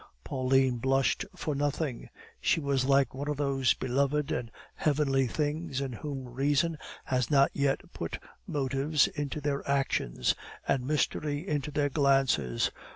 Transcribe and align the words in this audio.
Pauline 0.23 0.77
blushed 0.77 1.25
for 1.35 1.53
nothing; 1.53 2.09
she 2.39 2.59
was 2.59 2.85
like 2.85 3.13
one 3.13 3.27
of 3.27 3.37
those 3.37 3.75
beloved 3.75 4.31
and 4.31 4.49
heavenly 4.73 5.27
beings, 5.27 5.79
in 5.79 5.93
whom 5.93 6.27
reason 6.27 6.79
has 7.05 7.29
not 7.29 7.51
yet 7.53 7.81
put 7.93 8.17
motives 8.47 9.05
into 9.05 9.39
their 9.39 9.61
actions 9.69 10.33
and 10.67 10.87
mystery 10.87 11.47
into 11.47 11.69
their 11.69 11.89
glances. 11.89 12.71